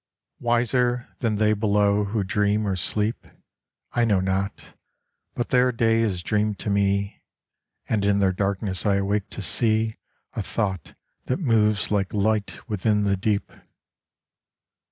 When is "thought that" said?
10.41-11.37